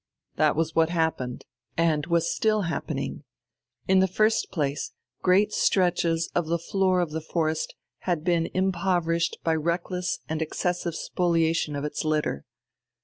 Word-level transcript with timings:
That 0.35 0.55
was 0.55 0.73
what 0.73 0.89
happened, 0.89 1.45
and 1.77 2.07
was 2.07 2.33
still 2.35 2.63
happening. 2.63 3.23
In 3.87 3.99
the 3.99 4.07
first 4.07 4.49
place 4.49 4.93
great 5.21 5.53
stretches 5.53 6.31
of 6.33 6.47
the 6.47 6.57
floor 6.57 7.01
of 7.01 7.11
the 7.11 7.21
forest 7.21 7.75
had 7.99 8.23
been 8.23 8.49
impoverished 8.55 9.37
by 9.43 9.53
reckless 9.53 10.17
and 10.27 10.41
excessive 10.41 10.95
spoliation 10.95 11.75
of 11.75 11.85
its 11.85 12.03
litter. 12.03 12.45